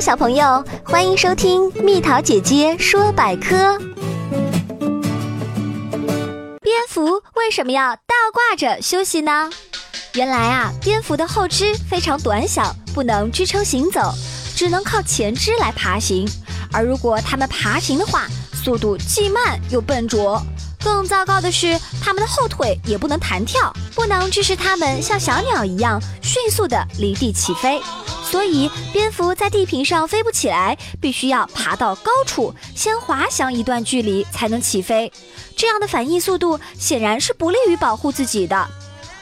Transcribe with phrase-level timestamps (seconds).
[0.00, 3.78] 小朋友，欢迎收听蜜桃姐姐说百科。
[6.60, 9.50] 蝙蝠为什么要倒挂着休息呢？
[10.12, 14.12] 原来啊，蝙蝠的后肢非常短小，不能支撑行走，
[14.54, 16.28] 只能靠前肢来爬行。
[16.72, 20.40] 而如果它们爬行的话，速度既慢又笨拙。
[20.84, 27.80] 更糟糕的是，它们的后腿也不能弹跳，不能支持它们像小鸟一样迅速地离地起飞。
[28.28, 35.10] 所以，蝙蝠在地平上飞不起来，必须要爬到高处，先滑翔一段距离才能起飞。
[35.56, 38.68] 这样的反应速度显然是不利于保护自己的。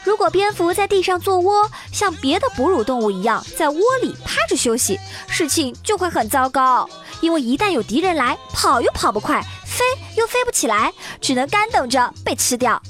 [0.02, 4.98] 如果蝙蝠在地上做窝，像别的哺乳动物一样在窝里趴着休息，
[5.28, 6.88] 事情就会很糟糕。
[7.20, 9.40] 因为一旦有敌人来，跑又跑不快。
[9.64, 9.84] 飞
[10.16, 12.80] 又飞不起来，只能干等着被吃掉。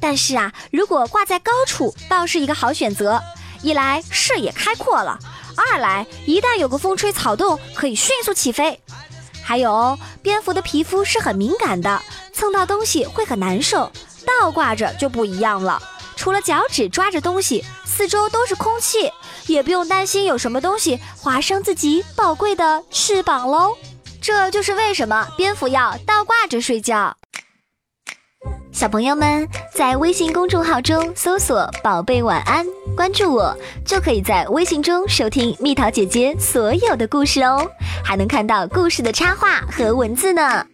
[0.00, 3.20] 但是啊，如果挂在高处，倒是一个好选择。
[3.62, 5.18] 一来视野开阔了，
[5.56, 8.78] 二来一旦有个风吹草动，可以迅速起飞。
[9.42, 12.02] 还有，蝙蝠的皮肤是很敏感的，
[12.32, 13.90] 蹭到东西会很难受。
[14.26, 15.82] 倒挂着就不一样了，
[16.16, 19.12] 除了脚趾抓着东西，四周都是空气，
[19.46, 23.76] 也不用担心有什么东西划伤自己宝贵的翅膀喽。
[24.22, 27.14] 这就是为什么蝙蝠要倒挂着睡觉。
[28.84, 37.66] 小朋友们在微信公众号中搜索“宝贝晚安”，关注我，就可以在微信中收听蜜桃姐姐所有的故事哦，
[38.04, 40.66] 还能看到故事的插画和文字呢。